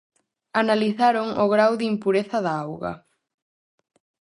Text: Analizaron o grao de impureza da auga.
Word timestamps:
Analizaron 0.61 1.27
o 1.43 1.45
grao 1.53 1.73
de 1.79 1.85
impureza 1.93 2.37
da 2.45 2.53
auga. 2.65 2.93